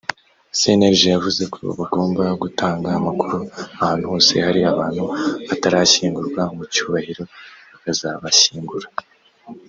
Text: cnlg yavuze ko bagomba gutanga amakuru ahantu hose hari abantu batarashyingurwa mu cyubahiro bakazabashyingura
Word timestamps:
cnlg 0.59 1.01
yavuze 1.15 1.43
ko 1.53 1.61
bagomba 1.79 2.23
gutanga 2.41 2.87
amakuru 2.99 3.37
ahantu 3.75 4.03
hose 4.11 4.33
hari 4.45 4.59
abantu 4.73 5.03
batarashyingurwa 5.47 6.41
mu 6.55 6.63
cyubahiro 6.73 7.23
bakazabashyingura 7.71 8.87